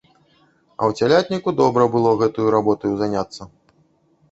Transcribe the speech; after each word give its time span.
А 0.79 0.81
ў 0.89 0.91
цялятніку 1.01 1.53
добра 1.61 1.87
было 1.97 2.15
гэтаю 2.23 2.49
работаю 2.57 2.93
заняцца. 3.05 3.41